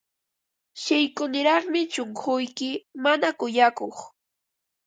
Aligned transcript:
Shillkuniraqmi 0.83 1.81
shunquyki, 1.93 2.71
mana 3.03 3.29
kuyakuq. 3.39 3.97